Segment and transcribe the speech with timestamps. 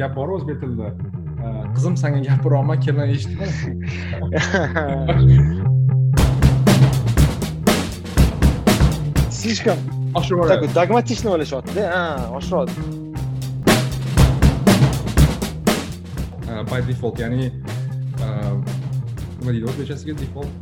[0.00, 0.88] gap bor o'zbek tilida
[1.74, 3.46] qizim sanga gapiryapman kelin eshitma
[9.30, 9.78] слишком
[10.48, 11.82] такой dogmatичный o'ylashyaptida?
[11.94, 12.02] Ha
[12.38, 12.80] oshiryapti
[16.70, 17.50] by default ya'ni
[19.38, 20.52] nima deydi o'zbekchasiga default.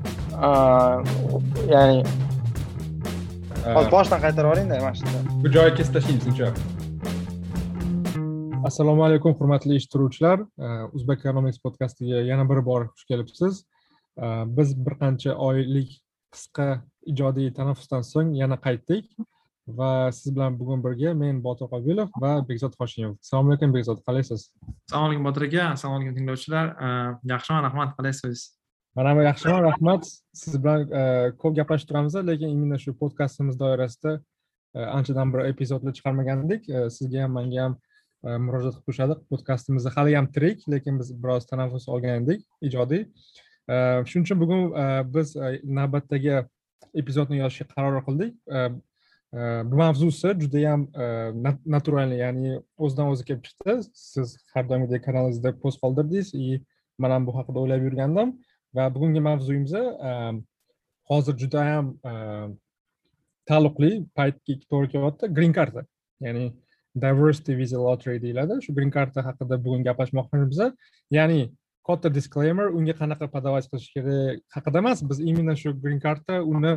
[1.74, 1.98] Ya'ni
[3.76, 5.18] hozir boshdan qaytarib yuboringda mana shunda.
[5.42, 6.46] bu joyi kesib tashlaymiz sizningcha
[8.64, 10.42] assalomu alaykum hurmatli eshittiruvchilar
[10.92, 13.64] uzbek economics podkastiga yana bir bor xush kelibsiz.
[14.56, 15.90] Biz bir qancha oylik
[16.34, 16.66] qisqa
[17.12, 19.06] ijodiy tanaffusdan so'ng yana qaytdik
[19.66, 23.14] va siz bilan bugun birga men botir qobilov va bekzod hoshimov.
[23.24, 24.40] Assalomu alaykum bekzod qalaysiz
[24.88, 25.68] assalomu alaykum botir aka.
[25.76, 26.66] Assalomu alaykum tinglovchilar.
[27.34, 28.48] Yaxshiman rahmat qalaysiz
[28.96, 30.10] man ham yaxshiman rahmat.
[30.42, 30.80] Siz bilan
[31.40, 34.20] ko'p gaplashib turamiz lekin именно shu podkastimiz doirasida
[34.74, 36.68] anchadan bir epizodlar chiqarmagandik.
[36.96, 37.74] Sizga ham manga ham
[38.22, 43.02] murojaat qilib turishadi podkastimizda hali ham tirik lekin biz biroz tanaffus olgan edik ijodiy
[44.08, 44.62] shuning uchun bugun
[45.14, 45.36] biz
[45.78, 46.42] navbatdagi
[46.94, 48.34] epizodni yozishga qaror qildik.
[49.70, 50.86] Bu mavzusi judayam
[51.74, 53.76] naturalniy ya'ni o'zidan o'zi kelib chiqdi.
[53.94, 56.60] Siz har doimgidek kanalingizda post qoldirdingiz и
[56.98, 58.34] man ham bu haqida o'ylab yurgandim
[58.76, 59.72] va bugungi mavzuyimiz
[61.10, 61.94] hozir judayam
[63.48, 65.86] taalluqli paytga to'g'ri kelyapti green karta
[66.26, 66.44] ya'ni
[66.94, 68.60] diversity visa lottery deyiladi.
[68.64, 70.72] Shu green karta haqida bugun gaplashmoqchimiz
[71.10, 71.50] ya'ni
[71.86, 76.72] katta disclaimer unga qanaqa подавать qilish kerak haqida emas biz именно shu green karta uni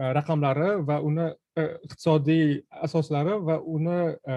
[0.00, 1.26] e, raqamlari va uni
[1.60, 4.00] e, iqtisodiy asoslari va uni
[4.32, 4.34] e,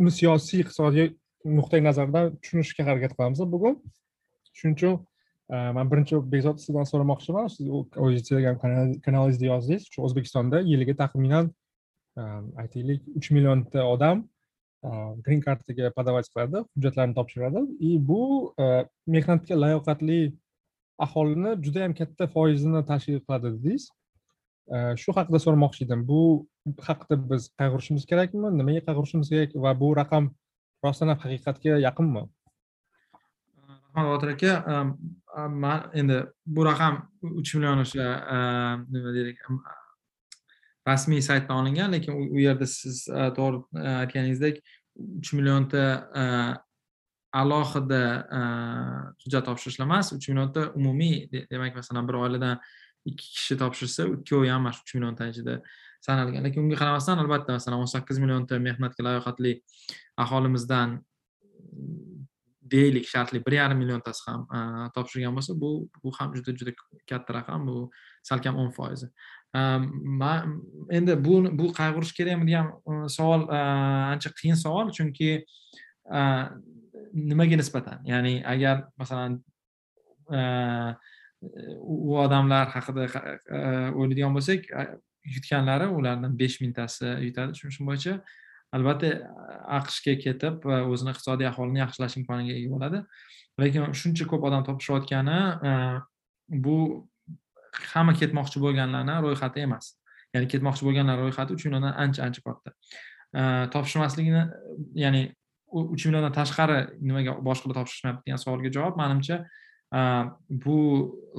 [0.00, 1.10] uni siyosiy iqtisodiy
[1.58, 3.76] nuqtai nazardan tushunishga harakat qilamiz bugun.
[4.58, 4.94] Shuning uchun
[5.76, 7.50] man birinchi bekzod sizdan so'ramoqchiman.
[7.52, 8.56] Siz o'zingiz telegram
[9.06, 11.52] kanalingizda yozdingiz shu o'zbekistonda yiliga taxminan
[12.16, 14.24] aytaylik uch millionta odam
[15.24, 18.22] green kartaga подавать qiladi hujjatlarini topshiradi и bu
[19.14, 20.20] mehnatga layoqatli
[21.06, 23.88] aholini juda yam katta foizini tashkil qiladi dedingiz
[25.02, 26.20] shu haqida so'ramoqchi edim bu
[26.88, 30.24] haqida biz qayg'urishimiz kerakmi nimaga qayg'urishimiz kerak va bu raqam
[30.84, 32.22] rostdan ham haqiqatga yaqinmi
[33.94, 34.52] rahmat botir aka
[35.62, 36.18] man endi
[36.54, 36.94] bu raqam
[37.40, 38.06] uch million o'sha
[38.92, 39.38] nima deylik
[40.88, 44.60] rasmiy saytdan olingan lekin u yerda siz e, to'g'ri e, aytganingizdek
[45.20, 45.84] uch millionta
[46.22, 46.24] e,
[47.34, 48.02] alohida
[49.24, 51.16] hujjat topshirishlar emas uch millionta umumiy
[51.50, 52.60] demak masalan bir oiladan
[53.04, 55.58] ikki kishi topshirsa ikkovi ham mana shu uch millionta ichida
[56.06, 56.44] sanalgan.
[56.46, 59.52] Lekin unga qaramasdan albatta masalan o'n sakkiz millionta mehnatga layoqatli
[60.24, 60.98] aholimizdan
[62.74, 64.46] deylik shartli bir yarim milliontasi ham
[64.96, 65.70] topshirgan bo'lsa bu
[66.02, 66.72] bu ham juda juda
[67.10, 67.76] katta raqam bu
[68.30, 69.10] salkam o'n foizi.
[69.54, 73.58] Man endi bu bu qayg'urish kerakmi degan e, savol e,
[74.12, 75.30] ancha qiyin savol chunki
[76.18, 76.20] e,
[77.14, 78.00] nimaga nisbatan?
[78.04, 79.42] Ya'ni agar masalan
[81.84, 83.06] u odamlar haqida
[83.94, 84.70] o'ylaydigan bo'lsak
[85.34, 88.14] yutganlari ulardan besh mingtasi yutadi tushunishim bo'yicha.
[88.74, 89.10] Albatta
[89.78, 93.02] aqshga ketib o'zini iqtisodiy ahvolini yaxshilash imkoniga ega bo'ladi.
[93.60, 95.38] Lekin shuncha ko'p odam topishayotgani
[96.64, 96.78] bu
[97.92, 99.94] hamma ketmoqchi bo'lganlarni ro'yxati emas.
[100.34, 102.70] Ya'ni ketmoqchi bo'lganlar ro'yxati uch milliondan ancha ancha katta
[103.74, 104.44] topshirmasligini
[105.04, 105.22] ya'ni
[105.82, 109.40] uch milliondan tashqari nimaga boshqalar topshirishmayapti degan savolga javob manimcha
[110.64, 110.78] bu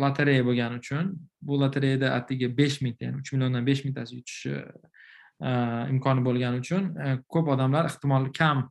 [0.04, 4.56] lotereya bo'lgani uchun bu lotereyada atigi besh mingta ya'ni uch milliondan besh mingtasi yutishi
[5.42, 8.70] imkoni bo'lgani uchun e, ko'p odamlar ehtimol kam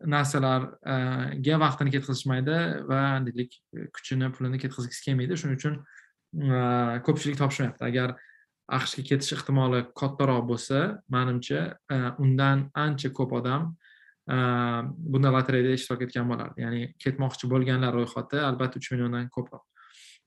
[0.00, 2.56] narsalarga vaqtini ketkazishmaydi
[2.88, 5.36] va deylik e, kuchini pulini ketkazgisi kelmaydi.
[5.36, 5.76] Shuning uchun
[6.30, 8.12] Э, ko'pchilik topshirmayapti agar
[8.70, 13.64] aqshga ketish ehtimoli kattaroq bo'lsa manimcha e, undan ancha ko'p odam
[14.30, 14.36] e,
[15.14, 19.64] bunday lotereyada ishtirok etgan bo'lardi ya'ni ketmoqchi bo'lganlar ro'yxati albatta uch milliondan ko'proq.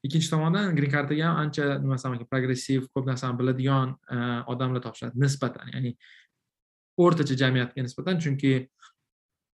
[0.03, 4.19] Ikkinchi tomondan green kartaga ham ancha nima desam ekan progressiv ko'p narsani biladigan e,
[4.55, 5.71] odamlar topshiradi nisbatan.
[5.77, 5.95] Ya'ni
[7.05, 8.19] o'rtacha jamiyatga nisbatan.
[8.27, 8.53] Chunki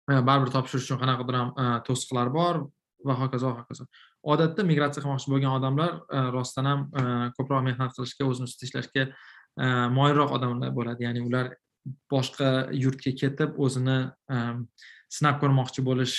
[0.10, 1.54] baribir topshirish uchun qanaqadir ham
[1.86, 2.64] to'siqlar bor.
[3.06, 3.86] Va hokazo va hokazo.
[4.34, 7.04] Odatda migratsiya qilmoqchi bo'lgan odamlar e, rostdan ham e,
[7.38, 9.66] ko'proq mehnat qilishga o'zini ustida ishlashga e,
[9.96, 11.08] moyilroq odamlar bo'ladi.
[11.08, 11.52] Ya'ni ular
[12.12, 14.00] boshqa yurtga ketib o'zini
[15.10, 16.16] sinab ko'rmoqchi bo'lish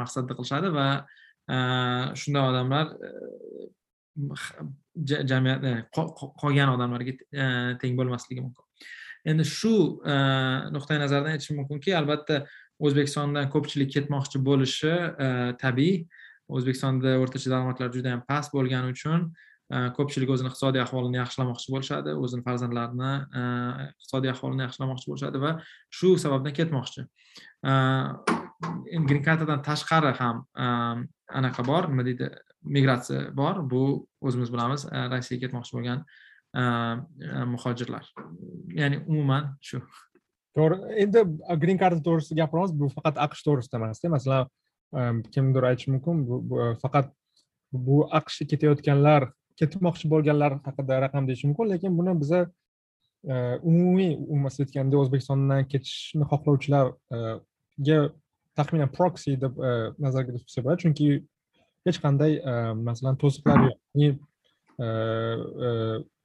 [0.00, 0.88] maqsadida qilishadi va
[2.18, 2.90] shunday odamlar
[5.32, 5.68] jamiyat
[6.42, 7.14] qolgan odamlarga
[7.80, 8.64] teng bo'lmasligi mumkin.
[9.30, 9.74] Endi shu
[10.74, 12.42] nuqtai nazardan aytishim mumkinki albatta
[12.78, 14.94] o'zbekistondan ko'pchilik ketmoqchi bo'lishi
[15.26, 15.28] e,
[15.62, 16.06] tabiiy.
[16.48, 22.14] O'zbekistonda o'rtacha daromadlar juda yam past bo'lgani uchun e, ko'pchilik o'zini iqtisodiy ahvolini yaxshilamoqchi bo'lishadi
[22.24, 23.42] o'zini farzandlarini e,
[23.90, 25.52] iqtisodiy ahvolini yaxshilamoqchi bo'lishadi va
[26.00, 27.06] shu sababdan ketmoqchi.
[29.08, 30.46] Grin kartadan tashqari ham
[31.40, 32.30] anaqa bor nima deydi
[32.76, 33.62] migratsiya bor.
[33.70, 33.82] Bu
[34.20, 36.04] o'zimiz bilamiz rossiyaga ketmoqchi bo'lgan
[37.52, 38.04] muhojirlar.
[38.80, 39.82] Ya'ni umuman shu.
[40.58, 40.76] To'g'ri.
[41.04, 41.24] Endi
[41.62, 44.50] green karta to'g'risida gapiramiz bu faqat aqsh to'g'risida emasda masalan
[45.32, 47.10] kimdir aytishi mumkin bu e, faqat
[47.72, 49.28] bu aqshga ketayotganlar
[49.60, 52.40] ketmoqchi bo'lganlar haqida raqam deyish mumkin lekin buni biza
[53.28, 57.98] e, umumiy umuman aytganda o'zbekistondan ketishni xohlovchilarga
[58.56, 61.10] taxminan proxy deb e, nazarga tutsa bo'ladi chunki
[61.86, 62.40] hech qanday
[62.88, 64.16] masalan to'siqlar yo'q.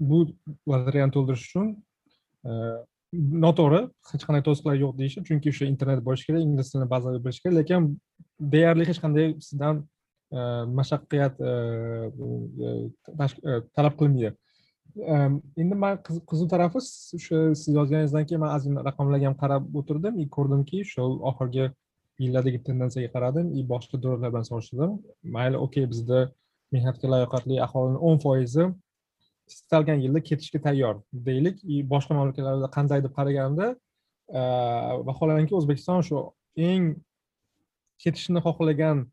[0.09, 0.17] Bu
[0.67, 1.67] variantni to'ldirish uchun
[3.13, 3.81] noto'g'ri.
[4.11, 5.23] Hech qanday to'siqlar yo'q deyishi.
[5.27, 7.55] Chunki o'sha internet bo'lishi kerak ingliz tilini bazaviy bilish kerak.
[7.59, 7.89] Lekin
[8.53, 9.81] deyarli hech qanday sizdan
[10.37, 10.39] e,
[10.79, 11.53] mashaqqat e,
[12.67, 14.33] e, talab qilinmaydi.
[15.61, 20.19] Endi man qiziq tarafi o'sha siz yozganingizdan keyin man ozgina raqamlarga ham qarab o'tirdim.
[20.23, 21.69] И ko'rdimki shu oxirgi
[22.23, 23.53] yillardagi tendensiyaga qaradim.
[23.59, 24.97] И boshqa davlatlar bilan solishtirdim.
[25.37, 26.19] Mayli okey bizda
[26.73, 28.65] mehnatga layoqatli aholini o'n foizi
[29.47, 31.63] istalgan yilda ketishga tayyor deylik.
[31.63, 33.75] И boshqa mamlakatlarda qanday deb qaraganda
[34.39, 34.41] e,
[35.07, 36.17] vaholanki o'zbekiston shu
[36.69, 36.95] eng
[38.03, 39.05] ketishni xohlagan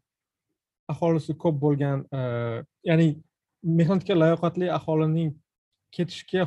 [0.92, 2.20] aholisi ko'p bo'lgan e,
[2.90, 3.08] ya'ni
[3.80, 5.30] mehnatga layoqatli aholining
[5.96, 6.46] ketishga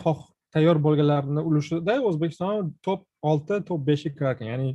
[0.53, 4.69] tayyor bo'lganlarni ulushida o'zbekiston top olti top beshga kirar ekan ya'ni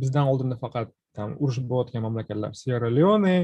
[0.00, 2.54] bizdan oldinda faqat там urush bo'layotgan mamlakatlar.
[2.54, 3.36] Sierra leone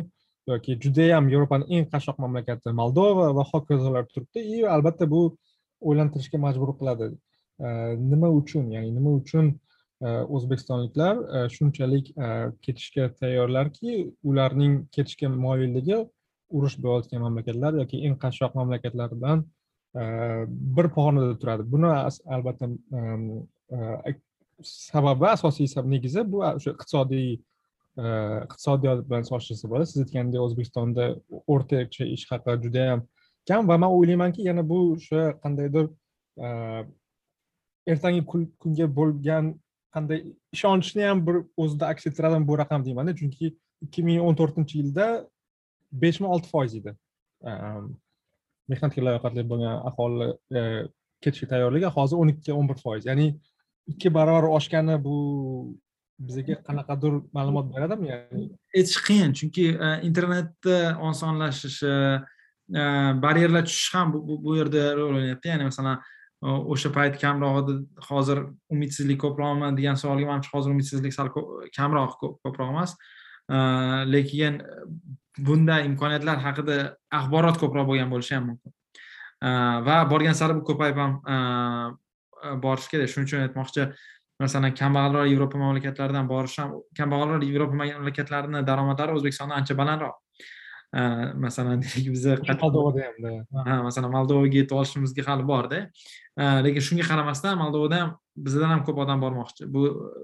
[0.48, 4.40] yoki judayam yevropani eng qashshoq mamlakati moldova va hokazolar turibdi.
[4.56, 5.22] И albatta bu
[5.80, 7.10] o'ylantirishga majbur qiladi.
[7.60, 7.68] E,
[8.12, 8.70] nima uchun?
[8.76, 9.50] Ya'ni nima uchun
[10.02, 12.12] e, o'zbekistonliklar e, shunchalik
[12.64, 13.96] ketishga tayyorlarki
[14.30, 15.98] ularning ketishga moyilligi
[16.56, 19.44] urush bo'layotgan mamlakatlar yoki eng qashshoq mamlakatlar bilan
[20.76, 21.64] bir pog'onada turadi.
[21.72, 21.88] Buni
[22.36, 22.66] albatta
[24.62, 27.30] sababi asosiy negizi bu o'sha iqtisodiy
[27.96, 29.88] Э, iqtisodiyot bilan solishtirsa bo'ladi.
[29.90, 31.04] Siz aytgandek o'zbekistonda
[31.52, 33.02] o'rtacha ish haqi judayam
[33.48, 35.86] kam va man o'ylaymanki yana bu o'sha qandaydir
[36.44, 36.48] e,
[37.92, 38.22] ertangi
[38.64, 39.48] kunga bo'lgan
[39.96, 40.20] qanday
[40.56, 43.54] ishonchni ham bir o'zida aks ettiradimi bu raqam deymanda chunki
[43.86, 45.06] ikki ming o'n to'rtinchi yilda
[46.04, 46.94] beshmi olti foiz edi.
[47.48, 47.50] E,
[48.74, 50.28] mehnatga layoqatli bo'lgan aholi
[50.58, 50.66] e,
[51.22, 53.08] ketishga tayyorligi hozir o'n ikki o'n bir foiz.
[53.10, 53.28] Ya'ni
[53.94, 55.16] ikki barobar oshgani bu
[56.18, 58.48] bizga qanaqadir ma'lumot beradimi ya'ni?
[58.76, 60.78] Aytish qiyin chunki e, internetni
[61.08, 61.92] osonlashishi
[62.80, 62.84] e,
[63.24, 65.52] baryerlar tushishi ham bu yerda rol o'ynayapti.
[65.52, 67.76] Ya'ni masalan e, o'sha payt kamroq edi
[68.08, 68.42] hozir
[68.72, 71.32] umidsizlik ko'proqmi degan savolga manimcha hozir umidsizlik sal
[71.76, 72.96] kamroq ko'proq emas.
[74.14, 74.62] Lekin
[75.38, 76.80] bunday imkoniyatlar haqida
[77.20, 78.72] axborot ko'proq bo'lgan bo'lishi ham mumkin.
[79.86, 81.12] Va borgan sari bu ko'payib ham
[82.62, 83.12] borishi kerak.
[83.12, 83.86] Shuning uchun aytmoqchi
[84.40, 90.16] masalan kambag'alroq yevropa mamlakatlaridan borish ham kambag'alroq yevropa mamlakatlarini daromadlari o'zbekistondan ancha balandroq.
[91.44, 93.32] Masalan deylik biza moldovada hamda.
[93.68, 95.82] Ha masalan moldovaga yetib olishimizga hali borda.
[96.66, 98.14] Lekin shunga qaramasdan moldovada ham
[98.48, 99.68] bizdan ham ko'p odam bormoqchi.
[99.74, 99.82] Bu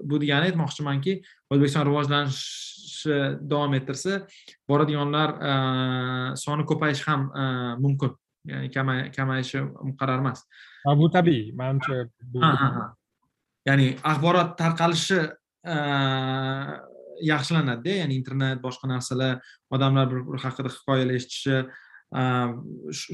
[0.09, 1.19] bu degani aytmoqchimanki
[1.51, 3.19] o'zbekiston rivojlanishni
[3.51, 4.23] davom ettirsa
[4.69, 5.37] boradiganlar
[6.45, 7.29] soni ko'payishi ham
[7.85, 8.13] mumkin.
[8.43, 8.69] Ya'ni
[9.15, 10.43] kamayishi muqarrar emas
[10.99, 11.53] bu tabiiy.
[11.55, 12.03] Manimcha
[13.67, 15.19] ya'ni axborot tarqalishi
[17.23, 17.99] yaxshilanadida.
[18.03, 19.41] Ya'ni internet boshqa narsalar
[19.71, 21.55] odamlar bir biri haqida hikoyalar eshitishi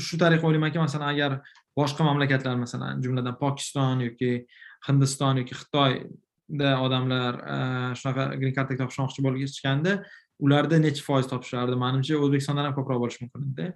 [0.05, 1.39] shu tariqa o'ylaymanki masalan agar
[1.77, 4.31] boshqa mamlakatlar masalan jumladan pokiston yoki
[4.87, 7.33] hindiston yoki xitoyda odamlar
[7.99, 9.93] shunaqa grin karta topshirmoqchi bo'lishganda
[10.39, 11.75] ularda necha foiz topishardi?
[11.85, 13.67] Manimcha o'zbekistondan ham ko'proq bo'lishi mumkin edida.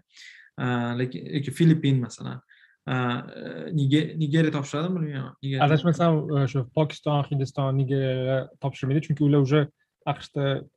[1.00, 2.40] Lekin yoki filippin masalan.
[2.88, 5.34] Nigeriya topshiradimi bilmayman
[5.66, 6.12] adashmasam
[6.44, 9.00] o'sha pokiston hindiston nigeriya topshirmaydi.
[9.08, 9.70] Chunki ular уже
[10.06, 10.68] aqshda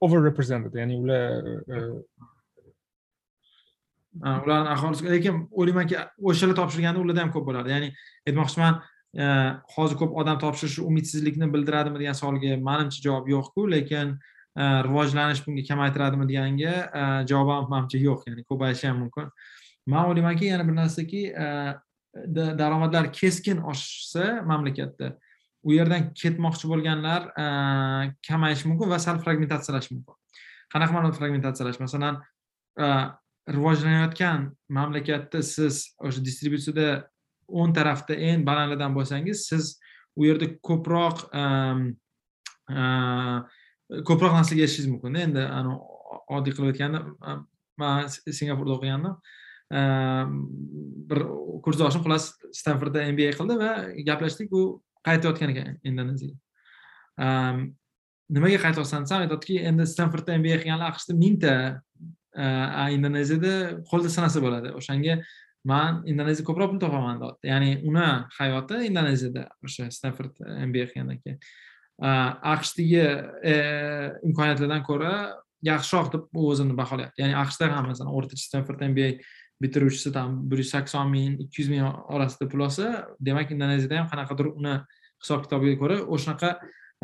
[0.00, 1.42] over represented ya'ni ular
[4.22, 5.96] ularni aholisi lekin o'ylaymanki
[6.30, 7.88] o'shalar topshirganda ularda ham ko'p bo'lardi ya'ni
[8.28, 8.74] aytmoqchiman
[9.74, 14.14] hozir ko'p odam topshirishi umidsizlikni bildiradimi degan savolga manimcha javob yo'qku lekin
[14.86, 16.74] rivojlanish bunga kamaytiradimi deganga
[17.30, 18.20] javobim manimcha yo'q.
[18.28, 19.26] Ya'ni ko'payishi ham mumkin
[19.86, 21.46] man o'ylaymanki yana bir narsaki e,
[22.34, 25.16] daromadlar keskin oshsa mamlakatda
[25.62, 27.46] u yerdan ketmoqchi bo'lganlar e,
[28.28, 30.14] kamayishi mumkin va sal fragmentatsiyalashi mumkin.
[30.72, 31.80] Qanaqa ma'noda fragmentatsiyalash?
[31.80, 32.20] Masalan
[32.78, 32.86] e,
[33.56, 37.08] rivojlanayotgan mamlakatda siz o'sha distributsiyada
[37.48, 39.78] o'ng tarafda eng balandidan bo'lsangiz siz
[40.16, 41.26] u yerda ko'proq
[44.08, 45.42] ko'proq narsaga erishishingiz mumkin endi
[46.36, 47.00] oddiy qilib aytganda
[47.80, 49.16] man singapurda o'qigandim.
[49.72, 50.38] Ehm,
[51.08, 51.22] bir
[51.64, 53.70] kursdoshim xullas stanfordda mba qildi va
[54.08, 54.64] gaplashdik u
[55.06, 56.36] qaytayotgan ekan indoneziyaga
[57.26, 57.62] ehm,
[58.36, 61.54] nimaga qaytyapsan desam aytyaptiki endi stanfordda mba qilganlar aqshda mingta
[62.36, 63.54] ehm, indoneziyada
[63.88, 64.74] qo'lda sanasa bo'ladi.
[64.78, 65.20] O'shanga
[65.64, 67.50] man indoneziya ko'proq pul topaman deyapti.
[67.52, 71.38] Ya'ni uni hayoti indoneziyada o'sha stanford eh, mba qilgandan keyin.
[72.54, 73.02] Aqshdagi
[73.52, 75.12] eh, imkoniyatlardan ko'ra
[75.62, 77.22] yaxshiroq deb u o'zini baholayapti.
[77.22, 79.12] Ya'ni aqshda ham masalan o'rtacha stanford mba
[79.62, 84.08] bitiruvchisi там bir yuz sakson ming ikki yuz ming orasida pul olsa demak indoneziyada ham
[84.12, 84.74] qanaqadir uni
[85.22, 86.50] hisob kitobiga ko'ra o'shanaqa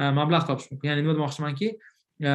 [0.00, 0.90] e, mablag' topish mumkin.
[0.90, 1.68] Ya'ni nima demoqchimanki
[2.30, 2.32] e,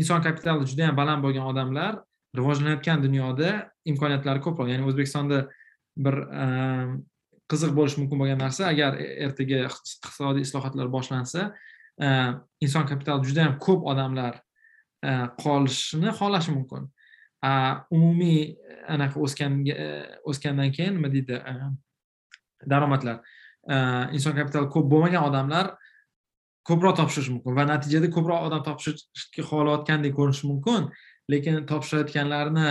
[0.00, 2.00] inson kapitali juda yam baland bo'lgan odamlar
[2.38, 3.52] rivojlanayotgan dunyoda
[3.92, 5.44] imkoniyatlari ko'proq ya'ni o'zbekistonda
[6.06, 6.46] bir e,
[7.52, 11.52] qiziq bo'lishi mumkin bo'lgan narsa agar ertaga iqtisodiy islohotlar boshlansa
[12.66, 14.34] inson kapitali juda yam ko'p odamlar
[15.42, 16.90] qolishini xohlashi mumkin.
[17.90, 18.56] Umumiy
[18.88, 19.74] anaqa o'sganga
[20.30, 21.40] o'sgandan keyin nima deydi
[22.70, 23.20] daromadlar.
[24.16, 25.72] Inson kapitali ko'p bo'lmagan odamlar
[26.66, 30.88] ko'proq topshirishi mumkin va natijada ko'proq odam topshirishga xohlayotgandek ko'rinishi mumkin
[31.32, 32.70] lekin topshirayotganlarni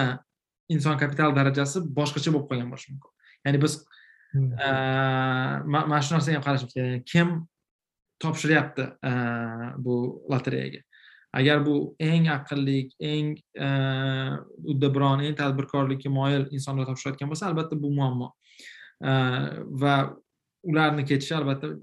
[0.75, 3.11] inson kapitali darajasi boshqacha bo'lib qolgan bo'lishi mumkin.
[3.45, 3.77] Ya'ni biz
[4.33, 4.49] hmm.
[5.71, 7.05] mana shu narsaga ham qarashimiz kerak.
[7.11, 7.35] Kim
[8.23, 8.87] topshiryapti
[9.85, 9.95] bu
[10.31, 10.84] lotereyaga
[11.39, 12.77] agar bu eng aqlli
[13.11, 13.33] eng
[13.65, 13.67] e,
[14.71, 18.31] uddaburon eng tadbirkorlikka moyil insonlar topshirayotgan bo'lsa albatta bu muammo.
[19.03, 19.11] E,
[19.81, 19.95] va
[20.69, 21.73] ularni ketishi albatta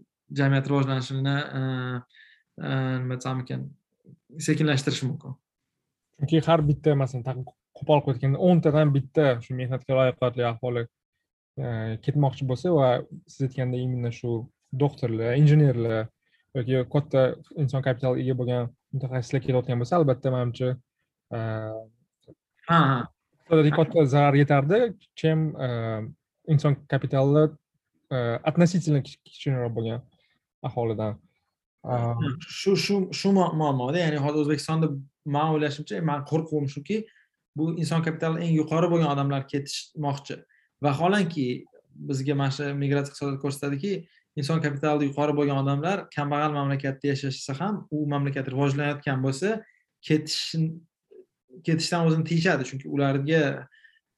[0.41, 1.63] jamiyat rivojlanishini e,
[3.03, 3.69] nima desam ekan
[4.49, 5.37] sekinlashtirishi mumkin.
[6.21, 7.45] Chunki har bitta masalan
[7.79, 10.89] qo'pol qilib aytganda o'ntadan bitta shu mehnatga layoqatli aholi
[12.05, 12.91] ketmoqchi bo'lsa va
[13.29, 14.31] siz aytgandek именно shu
[14.83, 16.07] doktorlar injenerlar
[16.57, 17.23] yoki katta
[17.63, 20.69] inson kapitaliga ega bo'lgan mutaxassislar ketayotgan bo'lsa albatta manimcha
[22.73, 24.79] iqtisodiyotga katta zarar yetardi
[25.21, 25.39] чем
[26.53, 27.51] inson kapitali
[28.49, 30.01] относительно kichikroq bo'lgan
[30.69, 31.13] aholidan
[32.61, 34.87] shu shu shu muammoda ya'ni hozir o'zbekistonda
[35.35, 36.97] man o'ylashimcha man qo'rquv shuki
[37.57, 40.35] bu inson kapitali eng yuqori bo'lgan odamlar ketishmoqchi
[40.85, 41.47] vaholanki
[42.09, 43.93] bizga mana shu migratsiya iqtisodiyoti ko'rsatadiki
[44.37, 49.59] inson kapitali yuqori bo'lgan odamlar kambag'al mamlakatda yashashsa ham u mamlakat rivojlanayotgan bo'lsa
[50.09, 50.57] ketish
[51.67, 52.65] ketishdan o'zini tiyishadi.
[52.69, 53.43] Chunki ularga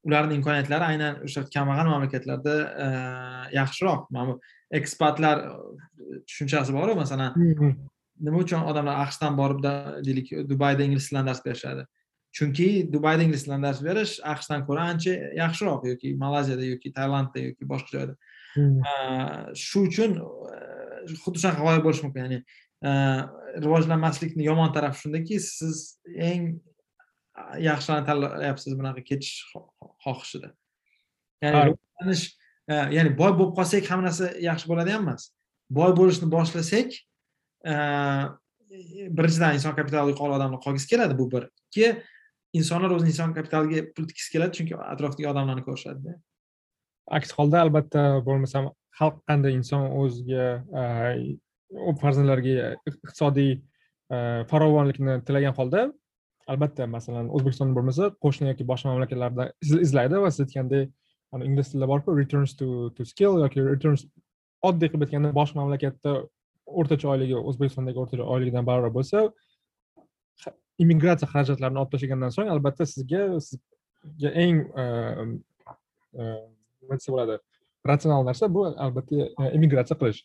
[0.07, 2.55] ularni imkoniyatlari aynan o'sha kambag'al mamlakatlarda
[3.59, 4.07] yaxshiroq.
[4.11, 4.41] Mana bu
[4.79, 5.43] ekspatlar
[6.29, 7.35] tushunchasi boru masalan
[8.21, 9.61] nima uchun odamlar aqshdan borib
[10.07, 11.87] deylik dubayda ingliz tilidan dars berishadi?
[12.37, 17.71] Chunki dubayda ingliz tilidan dars berish aqshdan ko'ra ancha yaxshiroq yoki malayziyada yoki tailandda yoki
[17.73, 18.15] boshqa joyda
[18.55, 20.19] shu uchun
[21.23, 22.39] xuddi shunaqa g'oya bo'lishi mumkin ya'ni
[23.65, 25.99] rivojlanmaslikni yomon tarafi shundaki siz
[26.31, 26.45] eng
[27.69, 29.33] yaxshilarni tanlayapsiz bunaqa ketish
[30.05, 30.53] xohishida.
[31.43, 32.25] Ya'ni rivojlanish
[32.97, 35.31] ya'ni boy bo'lib qolsak hamma narsa yaxshi bo'ladigan emas.
[35.79, 36.89] Boy bo'lishni boshlasak
[39.19, 41.49] birinchidan inson kapitali yuqori odamlar qolgisi keladi bu bir.
[41.69, 41.87] Ikki
[42.59, 46.15] insonlar o'zini inson kapitaliga pul tikisi keladi chunki atrofdagi odamlarni ko'rishadida
[47.19, 50.47] aks holda albatta bo'lmasam xalq qanday inson o'ziga
[50.81, 50.85] e,
[52.01, 54.17] farzandlariga iqtisodiy e,
[54.51, 55.87] farovonlikni tilagan holda
[56.53, 59.49] albatta masalan o'zbekiston bo'lmasa qo'shni yoki boshqa mamlakatlarda
[59.87, 60.93] izlaydi va siz aytgandek
[61.49, 64.07] ingliz tilida borku returns to to skill yoki returns
[64.69, 66.15] oddiy qilib aytganda boshqa mamlakatda
[66.81, 69.25] o'rtacha oyligi o'zbekistondagi o'rtacha oyligidan barobar bo'lsa
[70.85, 74.85] immigratsiya xarajatlarini olib tashlagandan so'ng albatta sizga sizga eng e,
[76.85, 77.37] nima desa bo'ladi.
[77.89, 80.21] Ratsional narsa bu albatta immigratsiya qilish.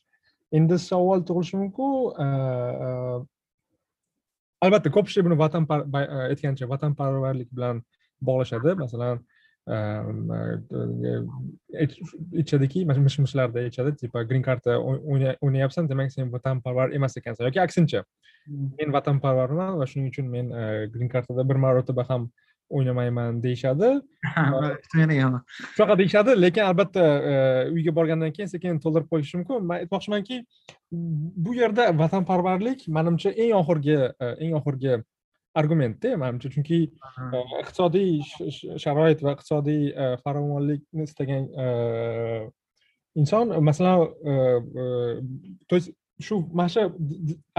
[0.57, 1.89] Endi savol tug'ilishi mumkin
[4.65, 5.63] albatta ko'pchilik buni vatan
[6.29, 7.75] aytgancha vatanparvarlik bilan
[8.29, 8.71] bog'lashadi.
[8.83, 9.17] Masalan
[11.83, 17.45] aytishadiki mish mishlarda aytishadi tipa grin karta o'ynayapsan demak sen vatanparvar emas ekansan.
[17.49, 18.01] Yoki aksincha
[18.79, 20.45] men vatanparvarman va shuning uchun men
[20.93, 22.31] grin kartada bir marotaba ham
[22.69, 23.89] o'ynamayman deyishadi.
[25.75, 27.03] Shunaqa deyishadi lekin albatta
[27.75, 29.65] uyga borgandan keyin sekin to'ldirib qo'yish mumkin.
[29.69, 30.38] Man aytmoqchimanki
[31.45, 33.97] bu yerda vatanparvarlik manimcha eng oxirgi
[34.43, 34.93] eng oxirgi
[35.59, 36.49] argumentda manimcha.
[36.55, 36.79] Chunki
[37.61, 38.09] iqtisodiy
[38.83, 39.81] sharoit va iqtisodiy
[40.23, 41.43] farovonlikni istagan
[43.15, 43.97] inson masalan
[45.69, 45.89] то есть
[46.27, 46.81] shu mana shu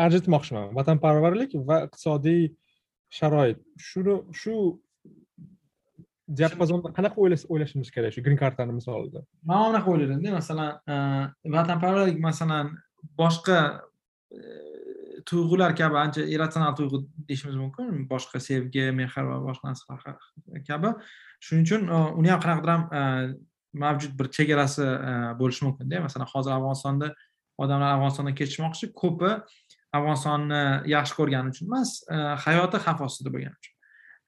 [0.05, 2.43] ajratmoqchiman vatanparvarlik va iqtisodiy
[3.19, 3.59] sharoit.
[3.89, 4.55] Shuni shu
[6.39, 7.17] diapazonda qanaqa
[7.53, 10.71] o'ylashimiz kerak shu grin kartani misolida man bunaqa o'ylaymanda masalan
[11.57, 12.75] vatanparvarlik masalan
[13.21, 13.59] boshqa
[15.31, 20.95] tuyg'ular kabi ancha irratsional tuyg'u deyishimiz mumkin boshqa sevgi mehr va boshqa narsalar kabi
[21.47, 21.89] shuning uchun
[22.21, 22.85] uni ham qanaqadir ham
[23.85, 24.87] mavjud bir chegarasi
[25.41, 27.11] bo'lishi mumkinda masalan hozir afg'onistonda
[27.63, 29.35] odamlar afg'onistondan ketishmoqchi ko'pi
[29.97, 30.63] afg'onistonni
[30.95, 31.91] yaxshi ko'rgani uchun emas
[32.47, 33.75] hayoti xavf ostida bo'lgani uchun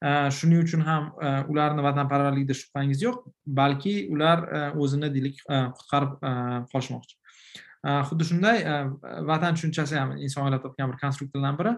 [0.03, 3.19] shuning uchun ham e, ularni vatanparvarlikda shubhangiz yo'q
[3.59, 6.17] balki ular e, o'zini deylik e, qutqarib
[6.73, 7.19] qolishmoqchi.
[7.83, 8.61] Xuddi shunday
[9.27, 11.73] vatan tushunchasi ham inson o'ylab topgan bir konstruktorlardan biri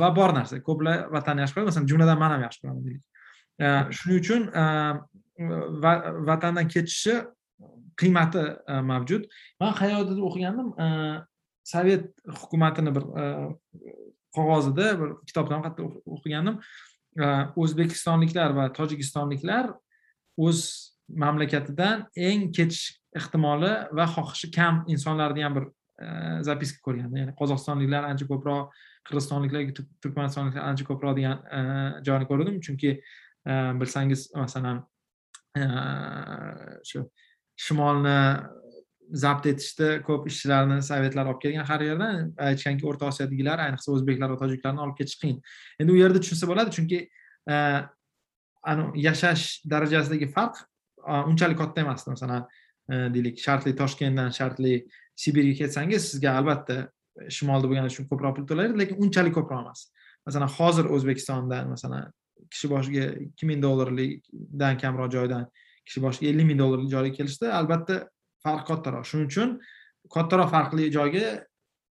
[0.00, 3.04] va bor narsa ko'plar vatanni yaxshi ko'radi masalan jumladan man ham yaxshi ko'raman deylik.
[3.96, 4.42] Shuning uchun
[6.28, 7.16] vatandan ketishi
[8.02, 8.44] qiymati
[8.90, 9.24] mavjud.
[9.64, 10.68] Man hayotida o'qigandim
[11.72, 12.12] sovet
[12.42, 13.08] hukumatini bir
[14.36, 16.60] qog'ozida bir kitobdan qayerda o'qigandim.
[17.18, 19.72] O'zbekistonliklar va tojikistonliklar
[20.38, 20.60] o'z
[21.10, 26.06] mamlakatidan eng ketish ehtimoli va xohishi kam insonlarni ham bir e,
[26.46, 28.70] zapiska ko'rgan ya'ni qozog'istonliklar ancha ko'proq
[29.08, 31.60] qirg'izistonliklar turkmanistonliklar ancha ko'proq degan e,
[32.06, 32.60] joyni ko'rdim.
[32.66, 34.84] Chunki e, bilsangiz masalan
[36.86, 37.02] shu
[37.58, 38.18] shimolni
[39.12, 44.32] zabt etishda ko'p ishchilarni sovetlar olib kelgan har yerdan e, aytishganki o'rta osiyodagilar ayniqsa o'zbeklar
[44.34, 45.40] va tojiklarni olib ketish qiyin.
[45.80, 47.00] Endi u yerda tushunsa bo'ladi chunki
[47.54, 47.56] e,
[49.06, 52.48] yashash darajasidagi farq e, unchalik katta emasdi masalan
[53.14, 54.72] deylik shartli toshkentdan shartli
[55.24, 56.78] sibirga ketsangiz sizga albatta
[57.36, 59.84] shimolda bo'lgani uchun ko'proq pul to'laydi lekin unchalik ko'proq emas.
[60.26, 62.10] Masalan hozir o'zbekistondan masalan
[62.50, 65.46] kishi boshiga ikki ming dollarlikdan kamroq joydan
[65.86, 68.00] kishi boshiga ellik ming dollarlik joyga kelishda albatta
[68.44, 69.04] farq kattaroq.
[69.10, 69.58] Shuning uchun
[70.14, 71.44] kattaroq farqli joyga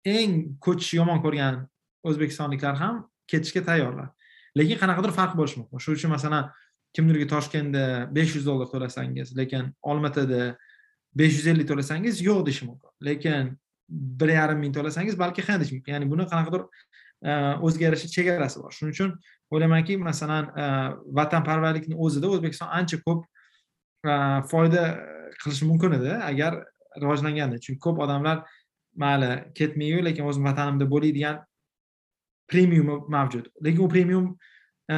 [0.05, 1.63] eng ko'chishni yomon ko'rgan
[2.03, 4.11] o'zbekistonliklar ham ketishga tayyorlar.
[4.57, 5.79] Lekin qanaqadir farq bo'lishi mumkin.
[5.83, 6.51] Shuning uchun masalan
[6.93, 7.83] kimdirga toshkentda
[8.15, 10.55] besh yuz dollar to'lasangiz lekin olmaotada
[11.15, 12.91] besh yuz ellik to'lasangiz yo'q deyishi mumkin.
[13.07, 13.53] Lekin
[13.89, 15.93] bir yarim ming to'lasangiz balki ha deyishi mumkin.
[15.95, 16.67] Ya'ni buni qanaqadir
[17.23, 17.31] e,
[17.65, 18.71] o'ziga yarasha chegarasi bor.
[18.77, 19.15] Shuning uchun
[19.53, 20.65] o'ylaymanki masalan e,
[21.19, 23.25] vatanparvarlikni o'zida o'zbekiston ancha ko'p
[24.05, 24.13] e,
[24.51, 24.83] foyda
[25.41, 26.59] qilishi mumkin edi agar
[27.01, 28.43] rivojlanganda chunki ko'p odamlar
[28.95, 31.41] mayli ketmayu lekin o'zim vatanimda bo'lay degan
[32.51, 33.49] premiumi mavjud.
[33.65, 34.27] Lekin u premium
[34.89, 34.95] e,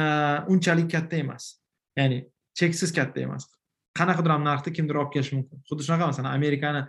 [0.52, 1.54] unchalik katta emas.
[1.96, 2.24] Ya'ni
[2.58, 3.48] cheksiz katta emas.
[3.96, 5.62] Qanaqadir ham narxda kimdir olib kelishi mumkin?
[5.70, 6.84] Xuddi shunaqa masalan amerikani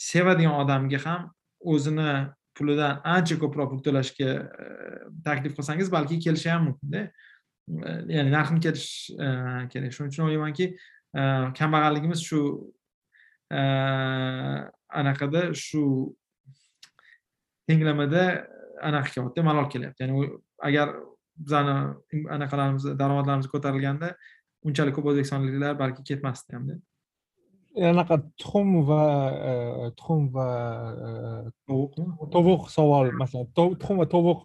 [0.00, 1.28] sevadigan odamga ham
[1.74, 2.10] o'zini
[2.56, 4.30] pulidan ancha ko'proq pul to'lashga
[4.64, 4.66] e,
[5.26, 7.08] taklif qilsangiz balki kelishi ham mumkinda.
[7.88, 8.88] E, ya'ni narxni kelish
[9.72, 9.92] kerak.
[9.96, 10.72] Shuning uchun o'ylaymanki
[11.58, 12.40] kambag'alligimiz shu
[15.00, 15.82] anaqada shu
[17.68, 18.24] tenglamada
[18.88, 20.00] anaqa qilyapti malol kelyapti.
[20.02, 20.30] Ya'ni
[20.68, 20.88] agar
[21.36, 21.74] bizani
[22.36, 24.08] anaqalarimiz daromadlarimiz ko'tarilganda
[24.66, 26.74] unchalik ko'p o'zbekistonliklar balki ketmasdi hamda
[27.92, 29.02] anaqa tuxum va
[29.98, 30.48] tuxum va
[32.36, 34.44] tovuq savol masalan tuxum va tovuq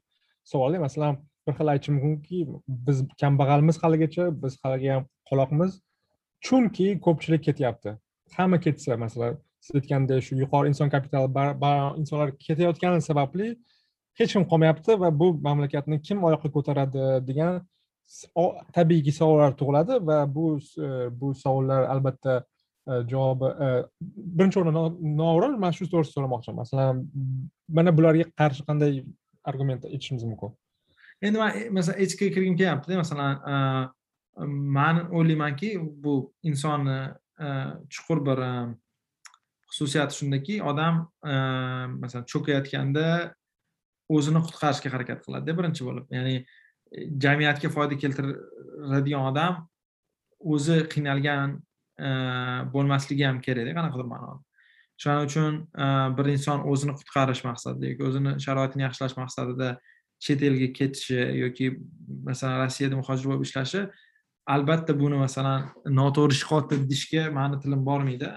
[0.52, 2.40] savoli masalan bir xil aytishim mumkinki
[2.88, 5.72] biz kambag'almiz haligacha biz haliyam qoloqmiz
[6.46, 7.96] chunki ko'pchilik ketyapti.
[8.38, 11.28] Hamma ketsa masalan siz aytgandek shu yuqori inson kapitali
[12.02, 13.56] insonlar ketayotgani sababli
[14.20, 17.62] hech kim qolmayapti va bu mamlakatni kim oyoqqa ko'taradi degan
[18.78, 20.46] tabiiyki savollar tug'iladi va bu
[20.86, 20.88] e,
[21.22, 22.44] bu savollar albatta
[22.88, 23.68] e, javobi e,
[24.38, 24.84] birinchi o'rinda
[25.22, 26.60] noo'rin man shu to'g'risida so'ramoqchiman.
[26.64, 27.04] Masalan
[27.78, 29.04] mana bularga qarshi qanday
[29.44, 30.56] argument aytishimiz mumkin?
[31.22, 33.34] Endi man masalan ichkiga kirgim kelyaptida masalan
[34.48, 37.00] man o'ylaymanki bu insonni
[37.40, 37.48] e,
[37.90, 38.52] chuqur bir e,
[39.72, 41.34] xususiyati shundaki odam e,
[42.02, 43.06] masalan cho'kayotganda
[44.10, 46.06] o'zini qutqarishga harakat qiladida birinchi bo'lib.
[46.18, 46.36] Ya'ni
[47.24, 49.66] jamiyatga foyda keltiradigan odam
[50.40, 51.60] o'zi qiynalgan
[52.74, 54.40] bo'lmasligi ham kerakda qanaqadir ma'noda
[55.04, 55.58] shuning uchun
[56.18, 59.70] bir inson o'zini qutqarish maqsadida yoki o'zini sharoitini yaxshilash maqsadida
[60.26, 61.68] chet elga ketishi yoki
[62.30, 63.84] masalan rossiyada muhojir bo'lib ishlashi
[64.56, 65.68] albatta buni masalan
[66.00, 68.30] noto'g'ri ishg'ol deyishga mani tilim bormaydi.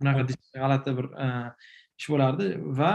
[0.00, 0.22] Bunaqa
[0.56, 1.10] g'alati bir
[1.98, 2.46] ish bo'lardi.
[2.80, 2.92] Va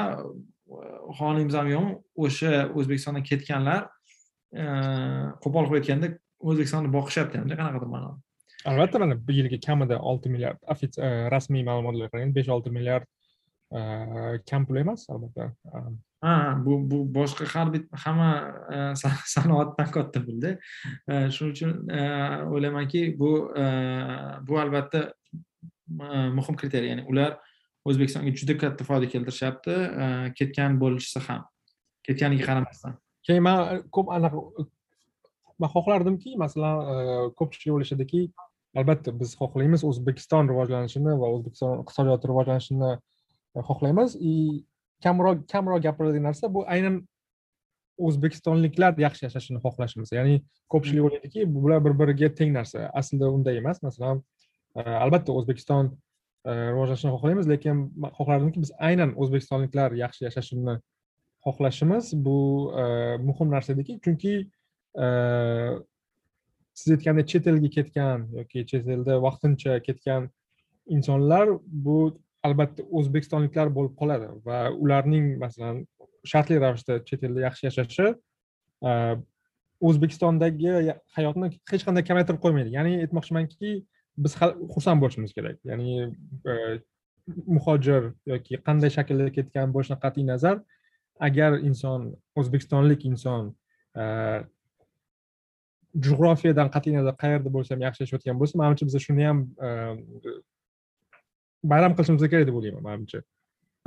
[1.20, 1.94] xohlimiz ham yo'qmi
[2.26, 3.82] o'sha o'zbekistondan ketganlar
[5.44, 6.12] qo'pol qilib aytganda
[6.50, 8.18] o'zbekistonni boqishyapti hamda qanaqadir ma'noda
[8.72, 10.60] albatta mana bir yilga kamida olti milliard
[11.36, 13.08] rasmiy ma'lumotlarga qaraganda besh olti milliard
[14.50, 15.52] kam pul emas albatta
[16.22, 16.34] ha
[16.66, 18.32] bu bu boshqa har bitta hamma
[18.76, 18.78] e,
[19.36, 20.52] sanoatdan katta pulda
[21.12, 22.02] e, shuning uchun e,
[22.52, 23.32] o'ylaymanki bu
[24.48, 25.02] bu albatta
[26.38, 27.40] muhim kriteriy ya'ni ular
[27.86, 29.78] o'zbekistonga juda katta foyda keltirishyapti
[30.38, 31.42] ketgan bo'lishsa ham
[32.06, 32.94] ketganiga qaramasdan.
[33.26, 34.68] Keyin man ko'p anaqa
[35.62, 38.22] man xohlardimki masalan ko'pchilik o'ylashadiki
[38.80, 42.92] albatta biz xohlaymiz o'zbekiston rivojlanishini va o'zbekiston iqtisodiyoti rivojlanishini
[43.56, 44.16] E, xohlaymiz.
[44.20, 44.66] И
[45.04, 47.02] kamroq kamroq gapiradigan narsa bu aynan
[48.08, 50.38] o'zbekistonliklar yaxshi yashashini xohlashimiz ya'ni
[50.74, 52.90] ko'pchilik o'ylaydiki bular bir biriga teng narsa.
[53.02, 53.84] Aslida unday emas.
[53.88, 54.24] Masalan
[54.76, 55.92] e, albatta o'zbekiston
[56.46, 57.86] e, rivojlanishini xohlaymiz lekin
[58.18, 60.80] xohlardimki biz aynan o'zbekistonliklar yaxshi yashashini
[61.46, 62.40] xohlashimiz bu
[63.28, 64.00] muhim narsa ediki.
[64.06, 64.34] Chunki
[66.74, 70.30] siz aytgandek chet elga ketgan yoki chet elda vaqtincha ketgan
[70.96, 71.50] insonlar
[71.86, 71.98] bu
[72.48, 75.84] albatta o'zbekistonliklar bo'lib qoladi va ularning masalan
[76.32, 78.08] shartli ravishda chet elda yaxshi yashashi
[78.90, 78.92] e,
[79.90, 80.74] o'zbekistondagi
[81.18, 82.74] hayotni hech qanday kamaytirib qo'ymaydi.
[82.78, 83.74] Ya'ni aytmoqchimanki
[84.26, 84.38] biz
[84.74, 85.58] xursand bo'lishimiz kerak.
[85.72, 85.96] Ya'ni
[86.54, 86.56] e,
[87.58, 90.62] muhojir yoki qanday shaklda ketgan bo'lishidan qat'iy nazar
[91.28, 92.10] agar inson
[92.42, 93.54] o'zbekistonlik inson
[93.96, 94.04] e,
[96.08, 99.46] jug'rofiyadan qat'iy nazar qayerda bo'lsa ham yaxshi yashayotgan bo'lsa manimcha biz shuni ham
[101.64, 103.22] bayram qilishimiz kerak deb o'ylayman manimcha.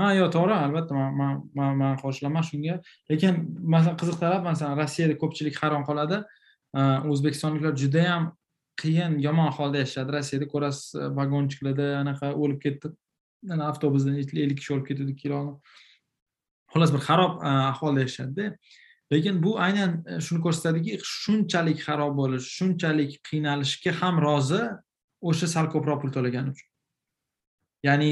[0.00, 2.80] Ha yo'q to'g'ri albatta man man man qo'shilaman shunga.
[3.10, 3.34] Lekin
[3.74, 6.22] masalan qiziq taraf masalan rossiyada ko'pchilik hayron qoladi.
[7.12, 8.32] O'zbekistonliklar judayam
[8.82, 10.10] qiyin yomon holda yashashadi.
[10.18, 10.86] Rossiyada ko'rasiz
[11.18, 12.92] vagonchiklarda anaqa o'lib ketdi.
[13.70, 15.52] Avtobusdan ellik kishi o'lib ketdi kiloni
[16.74, 18.46] xullas bir xarob ahvolda yashashadida
[19.12, 19.90] lekin bu aynan
[20.26, 24.62] shuni ko'rsatadiki shunchalik xarob bo'lish shunchalik qiynalishga ham rozi
[25.28, 26.68] o'sha sal ko'proq pul to'lagani uchun.
[27.86, 28.10] Ya'ni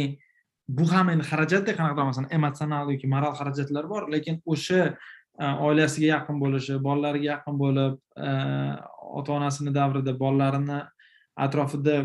[0.68, 4.80] bu ham endi xarajatda qanaqadir masalan emotsional yoki moral xarajatlar bor lekin o'sha
[5.42, 7.94] e, oilasiga yaqin bo'lishi bolalariga yaqin bo'lib
[8.26, 8.30] e,
[9.18, 10.80] ota onasini davrida bolalarini
[11.46, 11.96] atrofida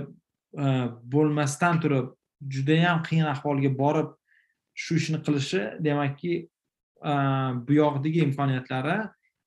[0.63, 0.65] e,
[1.13, 2.13] bo'lmasdan turib
[2.55, 4.13] judayam qiyin ahvolga borib
[4.83, 6.33] shu ishni qilishi demakki
[7.67, 8.95] bu yoqdagi imkoniyatlari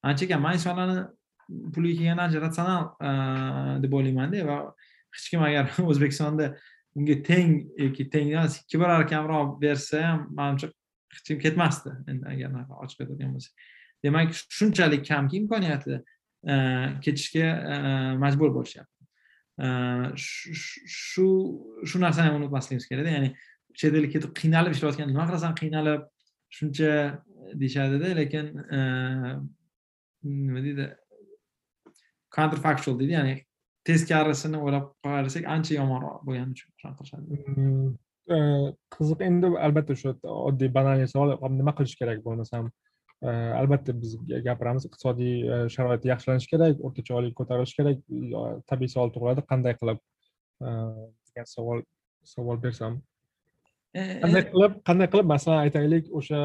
[0.09, 0.43] ancha kam.
[0.43, 1.03] Man insonlarni
[1.75, 4.59] pulga kelganda ancha ratsional deb o'ylaymanda va
[5.15, 6.47] hech kim agar o'zbekistonda
[6.96, 10.70] unga teng yoki teng emas ikki barobar kamroq bersa ham manimcha
[11.12, 11.92] hech kim ketmasdi.
[12.11, 12.50] Endi agar
[12.85, 13.53] ochiq aytadigan bo'lsak
[14.05, 16.00] demak shunchalik kamki imkoniyati
[16.53, 16.55] e,
[17.05, 17.76] ketishga e,
[18.22, 19.03] majbur bo'lishyapti.
[19.64, 19.66] E,
[20.16, 21.29] shu
[21.85, 23.16] shu narsani ham unutmasligimiz kerakda.
[23.16, 23.35] Ya'ni
[23.74, 26.09] chet elga ketib qiynalib ishlayotgan nima qilasan qiynalib
[26.59, 26.90] shuncha
[27.61, 28.50] deyishadida lekin
[30.24, 30.88] nima deydi
[32.37, 33.37] counterfactual deydi ya'ni
[33.88, 37.38] teskarisini o'ylab qarasak ancha yomonroq bo'lgani uchun shunaqa qilishadi.
[37.55, 37.88] Mm,
[38.37, 38.38] e,
[38.97, 44.16] qiziq endi albatta o'sha oddiy banal savol nima qilish kerak bo'lmasam e, albatta biz
[44.49, 48.03] gapiramiz iqtisodiy e, sharoit yaxshilanishi kerak o'rtacha oylik ko'tarilishi kerak
[48.73, 50.03] tabiiy savol tug'iladi qanday qilib
[50.61, 51.81] degan savol
[52.35, 53.01] savol bersam.
[53.97, 56.43] Qanday qilib qanday qilib masalan aytaylik o'sha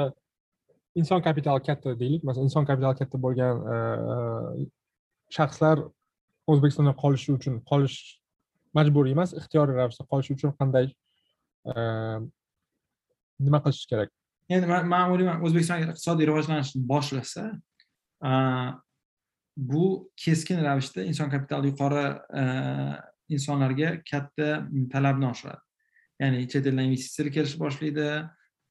[1.01, 3.61] inson kapitali katta deylik masalan inson kapitali katta bo'lgan
[5.37, 5.83] shaxslar
[6.51, 7.97] o'zbekistonda qolishi uchun qolish
[8.77, 10.91] majburiy emas ixtiyoriy ravishda qolish uchun qanday
[13.45, 14.09] nima qilish kerak?
[14.49, 17.43] Endi man o'ylayman o'zbekiston iqtisodiy rivojlanishni boshlasa
[19.57, 19.85] bu
[20.25, 22.05] keskin ravishda inson kapitali yuqori
[23.35, 24.47] insonlarga katta
[24.93, 25.61] talabni oshiradi.
[26.21, 28.07] Ya'ni chet eldan investitsiyalar kelishni boshlaydi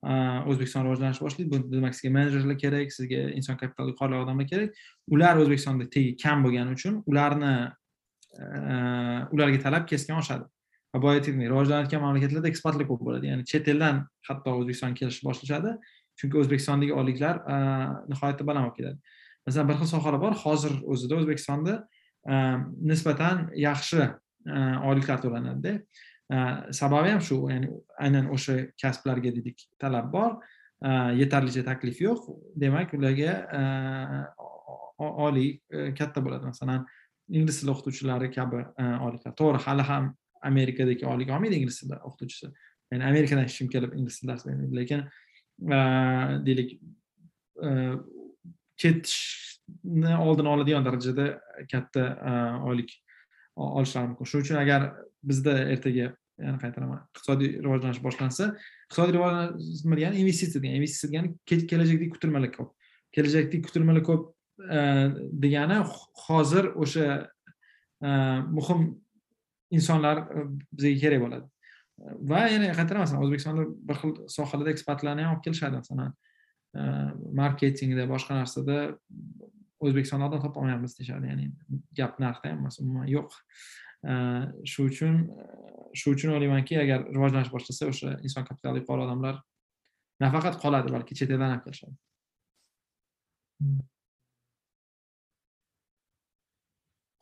[0.05, 1.51] o'zbekiston rivojlanishni boshlaydi.
[1.53, 4.83] Bu demak sizga menejerlar kerak sizga inson kapitali yuqori odamlar kerak.
[5.14, 7.53] Ular o'zbekistonda tegi kam bo'lgani uchun ularni
[8.38, 8.45] e,
[9.35, 10.47] ularga talab keskin oshadi.
[10.95, 15.77] Va boya aytdikmi rivojlanayotgan mamlakatlarda eksportlar ko'p bo'ladi ya'ni chet eldan hatto o'zbekistonga kelishni boshlashadi
[16.21, 17.57] chunki o'zbekistondagi oyliklar e,
[18.12, 18.99] nihoyatda baland bo'lib ketadi
[19.47, 20.37] masalan bir xil sohalar bor.
[20.45, 21.79] Hozir o'zida o'zbekistonda
[22.33, 22.35] e,
[22.93, 24.11] nisbatan yaxshi
[24.90, 25.79] oyliklar to'lanadida.
[26.81, 27.70] Sababi ham shu ya'ni
[28.01, 30.37] aynan o'sha kasblarga dedik talab bor.
[31.20, 32.27] Yetarlicha taklif yo'q.
[32.61, 33.33] Demak ularga
[34.99, 36.51] oliy e, katta bo'ladi.
[36.53, 36.87] Masalan
[37.29, 40.11] ingliz tili o'qituvchilari kabi e, oyliklar to'g'ri hali ham
[40.51, 42.51] amerikadagi oylik olmaydi ingliz tili o'qituvchisi.
[42.92, 44.77] Ya'ni amerikadan hech kim kelib ingliz tili dars bermaydi.
[44.81, 45.07] Lekin
[45.77, 45.79] e,
[46.47, 46.77] deylik
[48.83, 51.27] ketishni oldini oladigan darajada
[51.70, 52.05] katta
[52.68, 52.90] oylik
[53.57, 54.27] olishlari mumkin.
[54.31, 54.88] Shuning uchun agar
[55.23, 57.03] bizda ertaga yana qaytaraman.
[57.14, 62.70] Iqtisodiy rivojlanish boshlansa iqtisodiy rivojlanish nima degani investitsiya degani investitsiya degani kelajakdagi kutilmalar ko'p.
[63.14, 64.25] Kelajakdagi kutilmalar ko'p
[64.79, 64.81] e,
[65.44, 65.81] degani
[66.27, 67.09] hozir o'sha
[68.03, 68.11] e,
[68.59, 68.87] muhim
[69.79, 71.49] insonlar e, bizga kerak bo'ladi.
[72.31, 75.83] Va yana qaytaraman masalan o'zbekistonda bir xil sohalarda ekspertlarni ham olib kelishadi.
[75.83, 76.14] Masalan
[77.38, 78.79] marketingda boshqa narsada
[79.85, 81.31] o'zbekistonda odam topolmayapmiz deyishadi.
[81.31, 81.47] Ya'ni
[81.99, 83.37] gap narxda ham emas umuman yo'q.
[84.73, 85.14] Shu uchun
[86.01, 89.37] shu uchun o'ylaymanki agar rivojlanish boshlasa o'sha inson kapitali yuqori odamlar
[90.25, 91.95] nafaqat qoladi balki chet eldan ham kelishadi.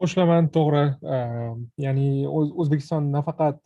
[0.03, 0.85] Qo'shilaman to'g'ri.
[1.87, 2.09] Ya'ni
[2.63, 3.61] o'zbekiston nafaqat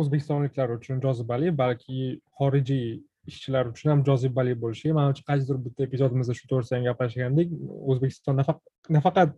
[0.00, 1.98] o'zbekistonliklar uchun jozibali balki
[2.38, 2.86] xorijiy
[3.30, 4.92] ishchilar uchun ham jozibali bo'lishi.
[4.98, 7.48] Manimcha qaysidir bitta epizodimizda shu to'g'risida ham gaplashgandik.
[7.90, 8.38] O'zbekiston
[8.98, 9.34] nafaqat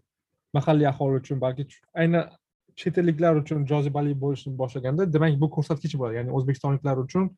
[0.56, 1.64] mahalliy aholi uchun balki
[2.02, 2.28] aynan
[2.78, 6.18] chet elliklar uchun jozibali bo'lishni boshlaganda demak bu ko'rsatkich bo'ladi.
[6.20, 7.28] Ya'ni o'zbekistonliklar uchun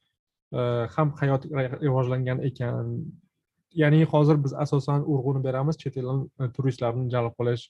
[0.59, 0.61] e,
[0.94, 1.46] ham hayot
[1.85, 2.90] rivojlangan ekan.
[3.83, 7.64] Ya'ni hozir biz asosan urg'uni beramiz chet eldan e, turistlarni jalb qilish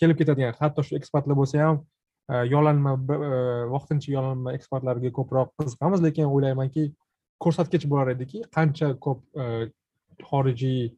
[0.00, 0.56] kelib ketadigan.
[0.62, 1.82] Hatto shu ekspatlar bo'lsa ham
[2.32, 2.96] e, yollanma
[3.74, 6.88] vaqtincha yollanma ekspertlarga ko'proq qiziqamiz lekin o'ylaymanki
[7.44, 9.20] ko'rsatkich bo'lar ediki qancha ko'p
[10.30, 10.88] xorijiy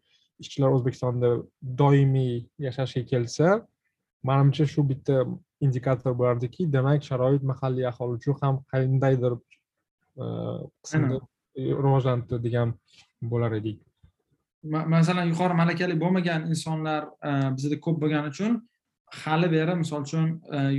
[0.43, 1.35] ishchilar o'zbekistonda
[1.83, 2.35] doimiy
[2.67, 3.61] yashashga kelsa
[4.31, 5.17] manimcha shu bitta
[5.67, 10.25] indikator bo'lardiki demak sharoit mahalliy aholi uchun ham qandaydir e,
[10.85, 11.21] qismda
[11.85, 12.75] rivojlanibdi degan
[13.33, 13.79] bo'lar edik.
[14.95, 18.59] Masalan yuqori malakali bo'lmagan insonlar e, bizada ko'p bo'lgani uchun
[19.25, 20.27] hali beri misol uchun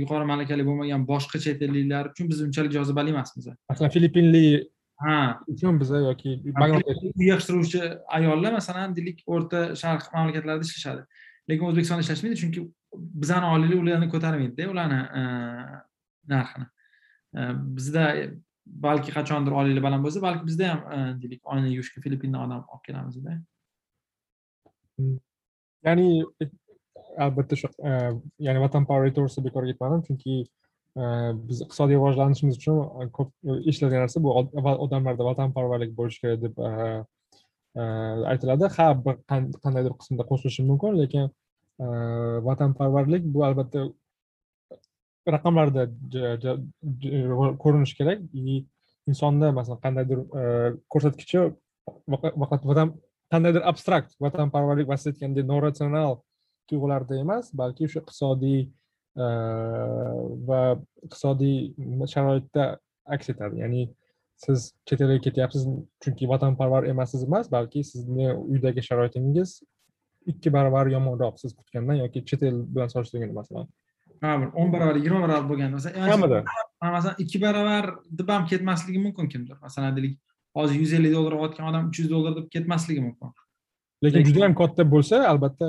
[0.00, 3.48] yuqori malakali bo'lmagan boshqa chet elliklar uchun biz unchalik jozibali emasmiz.
[3.70, 4.70] Masalan filippinlik
[5.06, 5.40] ha.
[5.54, 7.80] uchun biza yoki uy yig'ishtiruvchi
[8.18, 11.02] ayollar masalan deylik o'rta sharq mamlakatlarida ishlashadi.
[11.50, 12.64] Lekin o'zbekistonda ishlashmaydi chunki
[12.94, 15.22] bizani oilalar ularni ko'tarmaydida ularni e,
[16.32, 16.66] narxini.
[17.36, 17.40] E,
[17.76, 18.06] bizda
[18.86, 22.84] balki qachondir oyliklar baland bo'lsa balki bizda ham e, deylik oyna yuvishga filippindan odam olib
[22.88, 23.38] kelamizda
[25.86, 26.08] ya'ni
[27.26, 27.70] albatta shu
[28.46, 30.36] ya'ni vatanparvar to'g'risida bekor ketmadim chunki
[31.48, 33.30] biz iqtisodiy rivojlanishimiz uchun ko'p
[33.72, 34.34] ishlaydigan narsa bu
[34.86, 36.58] odamlarda vatanparvarlik bo'lishi kerak deb
[38.32, 38.68] aytiladi.
[38.76, 39.16] Ha bir
[39.64, 41.30] qandaydir qismda qo'shilishi mumkin lekin
[41.78, 43.86] vatanparvarlik bu albatta
[45.28, 45.86] raqamlarda
[47.62, 48.66] ko'rinishi kerak и
[49.06, 50.18] insonda masalan qandaydir
[50.92, 51.38] ko'rsatkichi
[52.42, 52.94] vatan
[53.32, 56.20] qandaydir abstrakt vatanparvarlik va siz aytgandek noratsional
[56.68, 58.60] tuyg'ularda emas balki o'sha iqtisodiy
[60.48, 60.62] va
[61.06, 61.56] iqtisodiy
[62.14, 62.64] sharoitda
[63.16, 63.82] aks etadi ya'ni
[64.44, 65.66] siz chet elga ketyapsiz
[66.04, 69.60] chunki vatanparvar emassiz emas balki sizni uydagi sharoitingiz
[70.26, 73.68] ikki barobar yomonroq siz kutgandan yoki chet el bilan solishtirganda masalan.
[74.22, 76.44] Ha bir o'n barobar yigirma barobar bo'lganda masalan kamida
[76.82, 79.56] masalan ikki barobar deb ham ketmasligi mumkin kimdir?
[79.62, 80.18] Masalan deylik
[80.54, 83.28] hozir yuz ellik dollar olayotgan odam uch yuz dollar deb ketmasligi mumkin.
[84.04, 85.66] Lekin juda yam katta bo'lsa albatta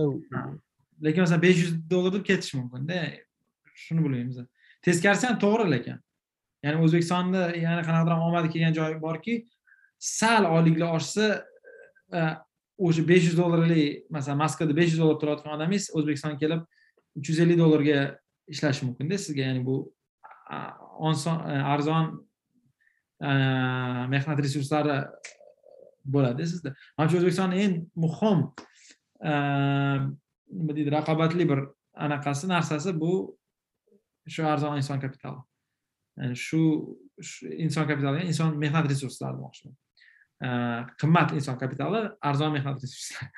[1.05, 3.03] lekin masalan besh yuz dollar deb ketishi mumkinda.
[3.85, 4.37] Shuni bilmaymiz
[4.81, 5.97] teskarisi ham to'g'ri lekin.
[6.63, 9.33] Ya'ni o'zbekistonni yana qanaqadir omadi kelgan joyi borki
[10.03, 11.25] sal oyliklar oshsa
[12.13, 12.19] e,
[12.85, 16.61] o'sha besh yuz dollarlik masalan moskvada besh yuz dollar turayotgan odamingiz o'zbekistonga kelib
[17.17, 17.99] uch yuz ellik dollarga
[18.47, 19.41] ishlashi mumkinda sizga.
[19.41, 19.75] Ya'ni bu
[21.09, 22.09] oson e, arzon
[23.21, 23.29] e,
[24.13, 24.97] mehnat resurslari
[26.15, 26.75] bo'ladi sizda.
[26.97, 28.43] Mana shu o'zbekistonni eng muhim
[29.21, 29.31] e,
[30.57, 31.63] nima deydi raqobatli bir
[32.07, 33.13] anaqasi narsasi bu
[34.27, 35.41] shu arzon inson kapitali.
[36.17, 36.61] Ya'ni shu
[37.65, 39.77] inson kapitali inson mehnat resurslari demoqchiman
[41.01, 43.29] qimmat inson kapitali arzon mehnat resurslari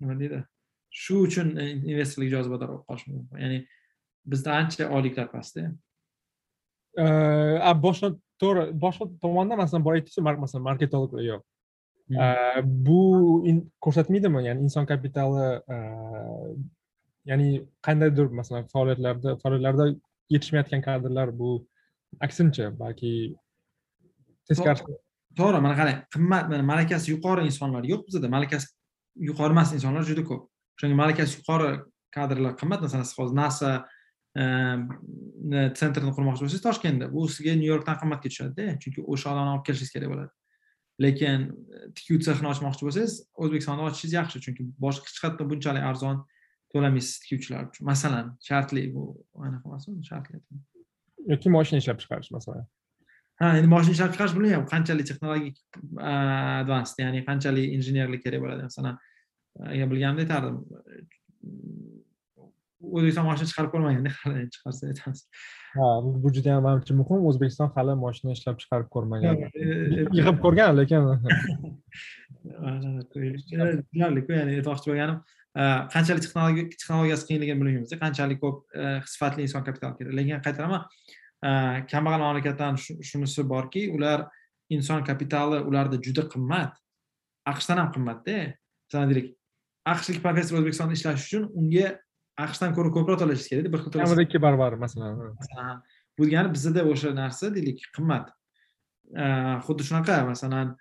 [0.00, 0.38] nima deydi
[1.02, 1.48] shu uchun
[1.92, 3.58] investorlik jozibador bo'lib qolishi mumkin ya'ni
[4.34, 5.62] bizda ancha oyliklar pastda
[7.86, 8.08] boshqa
[8.42, 11.42] to'g'ri boshqa tomonda masalan boya aytdingiz masalan marketologlar yo'q
[12.86, 13.00] bu
[13.84, 15.46] ko'rsatmaydimi ya'ni inson kapitali
[17.30, 17.48] ya'ni
[17.86, 19.86] qandaydir masalan faoliyatlarda faoliyatlarda
[20.34, 21.50] yetishmayotgan kadrlar bu
[22.26, 23.12] aksincha balki
[24.48, 24.96] teskarisi.
[25.38, 28.30] To'g'ri mana qarang qimmat malakasi yuqori insonlar yo'q bizada.
[28.36, 28.70] Malakasi
[29.28, 30.46] yuqori emas insonlar juda ko'p.
[30.76, 31.70] O'shanga malakasi yuqori
[32.16, 33.70] kadrlar qimmat masalan siz hozir nasa
[34.42, 34.86] ehm,
[35.80, 37.10] sentrini qurmoqchi bo'lsangiz toshkentda.
[37.14, 40.32] Bu sizga nyu yorkdan qimmatga tushadida chunki o'sha odamni olib kelishingiz kerak bo'ladi.
[41.04, 41.48] Lekin
[41.98, 44.44] tikuv sexini ochmoqchi bo'lsangiz o'zbekistonda ochishingiz yaxshi.
[44.46, 46.22] Chunki boshqa hech qayerda bunchalik arzon
[46.74, 47.90] to'lamaysiz tikuvchilar uchun.
[47.90, 49.08] Masalan shartli bu
[49.48, 50.42] anaqa emasmi shartli
[51.32, 52.66] yoki moshina ishlab chiqarish masalan
[53.40, 55.56] ha endi moshina ishlab chiqarish bilmayman qanchalik texnologik
[56.60, 58.96] advansed ya'ni qanchalik injenerlik kerak bo'ladi masalan
[59.74, 60.56] agar bilganimda aytardim
[62.92, 65.20] o'zbekiston moshina chiqarib ko'rmaganda hali chiqarsa aytamiz.
[65.74, 65.86] Ha
[66.24, 67.20] bu juda yam manimcha muhim.
[67.30, 69.34] O'zbekiston hali moshina ishlab chiqarib ko'rmagan.
[70.18, 71.02] Yig'ib ko'rgan lekin
[74.38, 75.18] ya'ni aytmoqchi bo'lganim
[75.94, 76.22] qanchalik
[76.74, 78.56] texnologiyasi qiyinligini bilmaymiz qanchalik ko'p
[79.14, 80.12] sifatli inson kapitali kerak.
[80.20, 80.82] Lekin qaytaraman
[81.90, 84.26] kambag'al mamlakatlarni shunisi borki ular
[84.70, 86.72] inson kapitali ularda juda qimmat.
[87.52, 88.54] Aqshdan ham qimmatda.
[88.86, 89.34] Masalan deylik
[89.92, 91.90] aqshlik professor o'zbekistonda ishlash uchun unga
[92.46, 95.82] aqshdan ko'ra ko'proq to'lashingiz kerakda bir xil kamida ikki barobar masalan
[96.18, 98.32] bu degani bizada o'sha narsa deylik qimmat.
[99.66, 100.74] Xuddi shunaqa masalan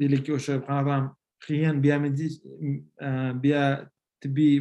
[0.00, 1.10] deylik o'sha qanaqadir
[1.44, 3.10] qiyin e,
[3.42, 4.54] biotibbiy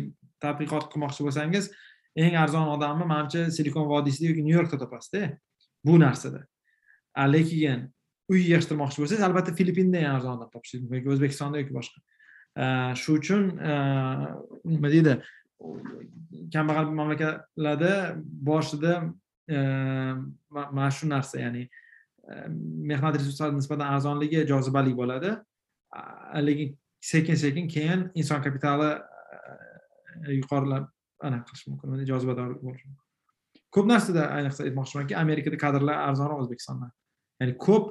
[0.44, 1.70] tadqiqot qilmoqchi bo'lsangiz
[2.16, 5.38] eng arzon odamni manimcha silikon vodiysida yoki nyu yorkda topasizda e,
[5.86, 6.46] bu narsada.
[7.34, 7.88] Lekin
[8.32, 12.00] uy yig'ishtirmoqchi bo'lsangiz albatta filippinda ham arzonroq topishingiz mumkin yoki o'zbekistonda yoki boshqa.
[13.02, 13.50] Shu uchun
[14.66, 15.18] nima deydi
[16.54, 17.94] kambag'al mamlakatlarda
[18.50, 18.94] boshida
[19.50, 19.58] e,
[20.52, 22.34] mana shu narsa ya'ni e,
[22.92, 25.36] mehnat resurslari nisbatan arzonligi jozibali bo'ladi.
[26.48, 28.92] Lekin sekin sekin keyin inson kapitali
[30.40, 30.88] yuqorilab
[31.28, 32.06] anaqa qilish mumkin.
[32.12, 33.08] Jozibador bo'lishi mumkin.
[33.74, 36.92] Ko'p narsada ayniqsa aytmoqchimanki amerikada kadrlar arzonroq o'zbekistondan
[37.42, 37.86] ya'ni ko'p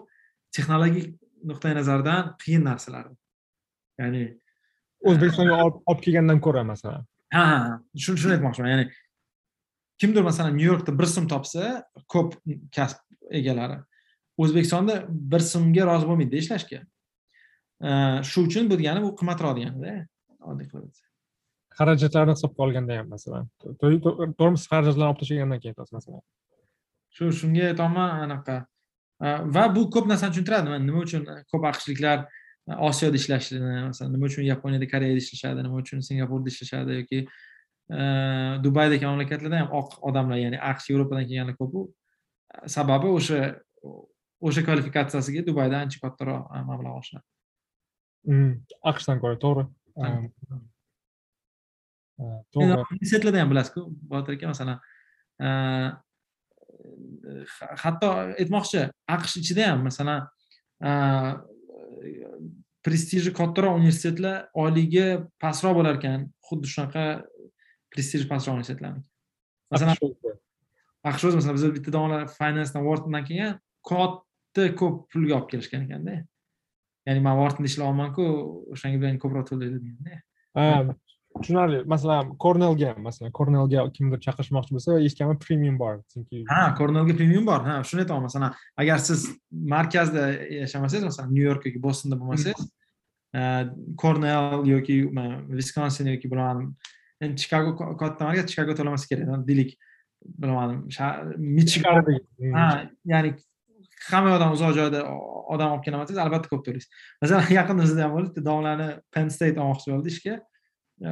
[0.57, 1.07] texnologik
[1.51, 3.09] nuqtai nazardan qiyin narsalar.
[4.01, 4.25] Ya'ni
[5.11, 7.07] o'zbekistonga olib kelgandan ko'ra masalan.
[7.35, 7.59] Ha ha
[8.05, 8.71] shuni shuni aytmoqchiman.
[8.75, 8.87] Ya'ni
[10.01, 11.83] kimdir masalan nyu yorkda bir so'm topsa
[12.14, 12.38] ko'p
[12.77, 12.99] kasb
[13.40, 13.81] egalari.
[14.42, 14.95] O'zbekistonda
[15.33, 16.81] bir so'mga rozi bo'lmaydida ishlashga
[18.31, 19.95] shu uchun bu degani bu qimmatroq deganida
[20.51, 21.09] oddiy qilib aytsak
[21.79, 23.49] xarajatlarni hisobga olganda ham masalan
[23.81, 26.23] to'g'rimi xarajatlarni olib tashlagandan keyin masalan.
[27.17, 28.57] Shu shunga aytyapman anaqa.
[29.57, 32.19] Va bu ko'p narsani tushuntiradi nima uchun ko'p aqshliklar
[32.89, 37.19] osiyoda ishlashini masalan nima uchun yaponiyada koreyada ishlashadi nima uchun singapurda ishlashadi yoki
[38.65, 41.81] dubaydagi mamlakatlarda ham oq odamlar ya'ni aqsh yevropadan kelganlar ko'pu
[42.77, 43.39] sababi o'sha
[44.49, 47.27] o'sha kvalifikatsiyasiga dubayda ancha kattaroq mablag' olishadi
[48.91, 49.65] aqshdan ko'ra to'g'ri
[52.55, 53.81] to'g'ri universitetlarda ham bilasizku
[54.13, 54.79] botir aka masalan
[57.85, 58.09] hatto
[58.43, 58.81] aytmoqchi
[59.17, 60.21] aqsh ichida ham masalan
[62.87, 65.07] prestiji kattaroq universitetlar oyligi
[65.43, 67.05] pastroq bo'lar ekan xuddi shunaqa
[67.95, 69.07] prestiji pastroq universitetlarniki
[69.75, 69.97] masalan
[71.11, 73.55] aqsh o'zi masalan biz bitta domlalar financedan whartondan kelgan
[73.91, 76.19] katta ko'p pulga olib kelishgan ekanda
[77.07, 78.27] ya'ni man whartonda ishlayapmanku
[78.75, 80.15] o'shanga bilan ko'proq to'laydi deganda
[81.40, 81.85] tushunarli.
[81.95, 87.61] Masalan kornelga masalan kornelga kimdir chaqirishmoqchi bo'lsa eshitganman premium bor chunki ha kornelga premium bor
[87.68, 89.29] ha shuni aytyapman masalan agar siz
[89.75, 90.27] markazda
[90.61, 92.62] yashamasangiz masalan nyu york yoki bostonda bo'lmasangiz
[94.03, 94.99] kornel yoki
[95.61, 96.68] viskonsin yoki bilmadim
[97.21, 99.79] endi chikago katta markaz chikago to'laması kerak deylik
[100.25, 100.88] bilmadim
[101.38, 102.05] michigan.
[102.55, 103.35] Ha ya'ni
[104.11, 105.03] hamma yoqdan uzoq joyda
[105.55, 106.88] odam olib kelolmasangiz albatta ko'p to'laysiz.
[107.23, 110.38] Masalan yaqinda bizda ham bo'ldi domlani penn state olmoqchi bo'ldi ishga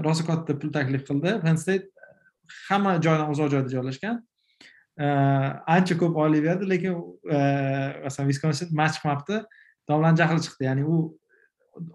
[0.04, 1.40] rosa katta pul taklif qildi.
[1.42, 1.88] Penn state
[2.68, 4.20] hamma joydan uzoq joyda joylashgan.
[5.66, 6.94] Ancha ko'p oylik berdi lekin
[7.32, 7.38] e,
[8.04, 9.42] masalan viskonsin match qilmabdi.
[9.88, 10.96] Domlani jahli chiqdi ya'ni u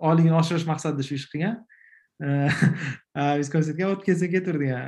[0.10, 1.56] oyligini oshirish maqsadida shu ishni qilgan.
[3.42, 4.84] Viskonsinga e, o'tib kelsa ketaver degan.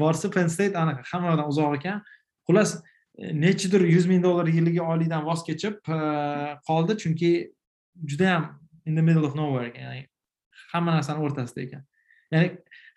[0.00, 2.02] Borsa penn state anaqa hammadan uzoq ekan.
[2.48, 2.78] Xullas
[3.18, 5.98] nechidir yuz ming dollar yiliga oylikdan voz kechib e,
[6.68, 7.32] qoldi chunki
[8.04, 8.54] judayam
[8.86, 10.06] in the middle of nowhere ya'ni
[10.72, 11.82] hamma narsani o'rtasida ekan.
[12.32, 12.48] Ya'ni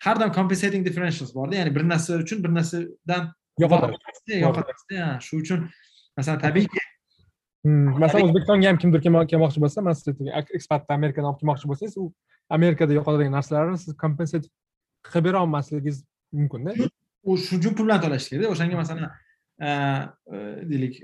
[0.04, 3.28] har doim compensating differentials borda ya'ni bir narsa uchun bir narsadan
[3.64, 5.68] yo'qotasiz shu uchun
[6.16, 6.82] masalan tabiiyki
[8.02, 12.06] masalan o'zbekistonga ham kimdir kelmoqchi bo'lsa masalan ekspertni amerikadan olib kelmoqchi bo'lsangiz u
[12.56, 14.48] amerikada yo'qotadigan narsalarni siz kompensat
[15.08, 16.04] qilib bera olmasligingiz
[16.38, 16.74] mumkinda
[17.24, 19.10] u shu uchun pul bilan to'lash kerakda o'shanga masalan
[20.70, 20.94] deylik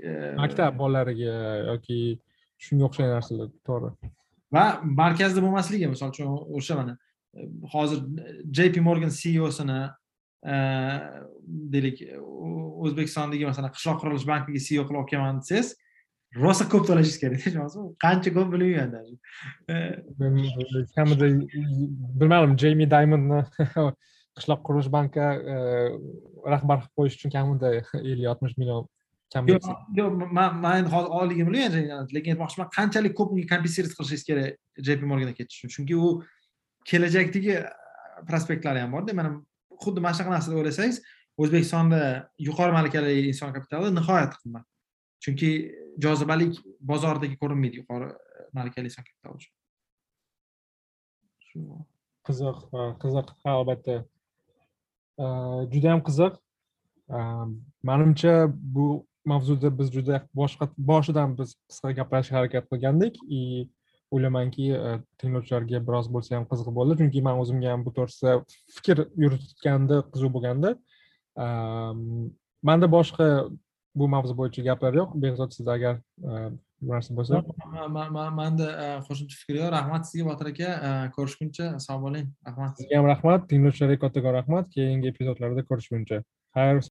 [0.43, 1.35] maktab bolalariga
[1.71, 1.99] yoki
[2.65, 4.13] shunga o'xshagan narsalar to'g'ri
[4.53, 6.97] va markazda bo'lmasligi misol uchun o'sha mana
[7.73, 7.99] hozir
[8.57, 9.81] jp morgan ceosini
[10.53, 10.55] e,
[11.73, 12.01] deylik
[12.85, 15.73] o'zbekistondagi masalan qishloq qurilish bankiga ceo qilib olib kelaman desangiz
[16.43, 19.13] rosa ko'p to'lashingiz kerak tushunasizmi qancha ko'p bilmayman даже
[20.97, 21.33] kamida e,
[22.19, 23.41] bilmadim jeymi daymondni
[24.37, 25.57] qishloq qurilish banki e,
[26.53, 28.87] rahbar qilib qo'yish uchun kamida ellik oltmish million
[29.35, 29.65] yo'q
[29.97, 34.57] yo'q man man endi hozir oyligini bilmayman lekin aytmoqchiman qanchalik ko'p unga kompensировать qilishingiz kerak
[34.87, 35.69] jp morganga ketish uchun.
[35.75, 36.07] Chunki u
[36.89, 37.53] kelajakdagi
[38.29, 39.13] prospektlari ham borda.
[39.19, 39.29] Mana
[39.83, 40.97] xuddi mana shunaqa narsada o'ylasangiz
[41.41, 42.01] o'zbekistonda
[42.47, 44.65] yuqori malakali inson kapitali nihoyatda qimmat.
[45.23, 45.49] Chunki
[46.03, 46.53] jozibalik
[46.91, 48.07] bozoridagi ko'rinmaydi yuqori
[48.57, 49.53] malakali inson kapitali uchun.
[52.27, 52.57] Qiziq
[53.01, 53.95] qiziq ha albatta.
[55.73, 56.33] Judayam qiziq.
[57.89, 58.33] Manimcha
[58.75, 63.15] bu mavzuda biz juda boshqa boshidan biz qisqa gaplashishga harakat qilgandik.
[63.29, 63.69] И
[64.09, 64.65] o'ylaymanki
[65.21, 66.95] tinglovchilarga biroz bo'lsa ham qiziq bo'ldi.
[67.01, 68.39] Chunki man o'zimga ham bu to'g'risida
[68.75, 70.71] fikr yuritganda qiziq bo'lgandi
[72.69, 73.27] manda boshqa
[73.99, 75.13] bu mavzu bo'yicha gaplar yo'q.
[75.23, 76.01] Behzod sizda agar
[76.81, 77.43] bir narsa bo'lsa.
[78.39, 78.67] Manda
[79.07, 79.69] qo'shimcha fikr yo'q.
[79.77, 80.69] Rahmat sizga botir aka.
[81.15, 82.27] Ko'rishguncha sog' bo'ling.
[82.49, 82.81] Rahmat.
[82.81, 83.47] Sizga ham rahmat.
[83.51, 84.73] Tinglovchilarga kattakon rahmat.
[84.75, 86.23] Keyingi epizodlarda ko'rishguncha.
[86.57, 86.81] Xayr